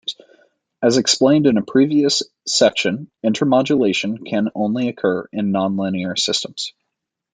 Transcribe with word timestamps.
As 0.81 0.97
explained 0.97 1.45
in 1.45 1.59
a 1.59 1.63
previous 1.63 2.23
section, 2.47 3.11
intermodulation 3.23 4.25
can 4.27 4.49
only 4.55 4.87
occur 4.89 5.27
in 5.31 5.51
non-linear 5.51 6.15
systems. 6.15 6.73